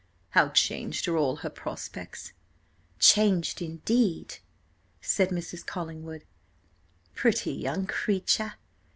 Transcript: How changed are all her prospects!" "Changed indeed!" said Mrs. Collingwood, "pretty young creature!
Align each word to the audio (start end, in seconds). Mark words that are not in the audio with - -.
How 0.29 0.49
changed 0.49 1.07
are 1.07 1.15
all 1.15 1.35
her 1.45 1.49
prospects!" 1.51 2.33
"Changed 2.97 3.61
indeed!" 3.61 4.37
said 4.99 5.29
Mrs. 5.29 5.63
Collingwood, 5.63 6.23
"pretty 7.13 7.51
young 7.53 7.85
creature! 7.85 8.53